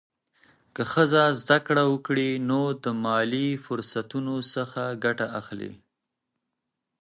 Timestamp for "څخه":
4.53-4.81